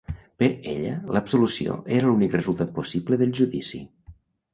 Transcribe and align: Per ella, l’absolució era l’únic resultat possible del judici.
Per 0.43 0.47
ella, 0.69 0.93
l’absolució 1.17 1.75
era 1.97 2.07
l’únic 2.13 2.33
resultat 2.37 2.73
possible 2.79 3.21
del 3.23 3.35
judici. 3.41 3.83